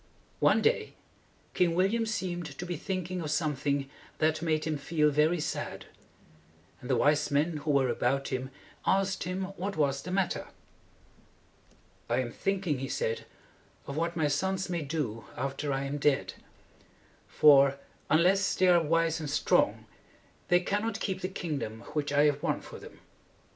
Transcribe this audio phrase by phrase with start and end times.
[0.49, 0.93] "]One day
[1.53, 5.85] King Wil liam seemed to be thinking of something that made him feel very sad;
[6.81, 8.49] and the wise men who were about him
[8.83, 10.47] asked him what was the matter.
[12.09, 13.27] "I am thinking," he said,
[13.85, 16.33] "of what my sons may do after I am dead.
[17.27, 17.77] For,
[18.09, 19.85] unless they are wise and strong,
[20.47, 23.01] they cannot keep the kingdom which I have won for them.